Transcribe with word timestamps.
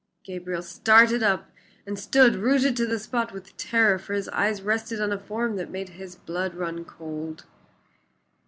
Gabriel 0.23 0.63
started 0.63 1.21
up 1.21 1.51
and 1.85 1.99
stood 1.99 2.35
rooted 2.35 2.75
to 2.75 2.87
the 2.87 2.97
spot 2.97 3.31
with 3.33 3.55
terror, 3.55 3.99
for 3.99 4.13
his 4.15 4.27
eyes 4.29 4.63
rested 4.63 4.99
on 4.99 5.11
a 5.11 5.19
form 5.19 5.57
that 5.57 5.69
made 5.69 5.89
his 5.89 6.15
blood 6.15 6.55
run 6.55 6.83
cold. 6.83 7.45